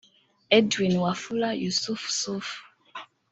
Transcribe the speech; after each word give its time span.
Edwin 0.57 0.93
Wafula 1.03 1.49
Yusuf 1.61 2.09
Suf 2.09 2.47